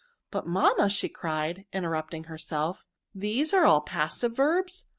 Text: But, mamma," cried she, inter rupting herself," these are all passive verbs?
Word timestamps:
But, 0.31 0.47
mamma," 0.47 0.89
cried 1.13 1.57
she, 1.57 1.67
inter 1.71 1.91
rupting 1.91 2.25
herself," 2.25 2.83
these 3.13 3.53
are 3.53 3.65
all 3.65 3.81
passive 3.81 4.35
verbs? 4.35 4.85